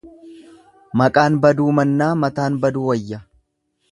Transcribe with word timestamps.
Maqaan 1.01 1.37
baduu 1.43 1.69
mannaa 1.81 2.09
mataan 2.23 2.59
baduu 2.65 2.89
wayya. 2.89 3.23